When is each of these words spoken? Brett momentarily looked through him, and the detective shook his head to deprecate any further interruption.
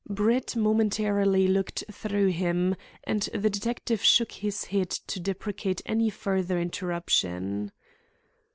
Brett 0.09 0.55
momentarily 0.55 1.47
looked 1.47 1.83
through 1.91 2.29
him, 2.29 2.75
and 3.03 3.21
the 3.35 3.51
detective 3.51 4.03
shook 4.03 4.31
his 4.31 4.63
head 4.63 4.89
to 4.89 5.19
deprecate 5.19 5.79
any 5.85 6.09
further 6.09 6.59
interruption. 6.59 7.71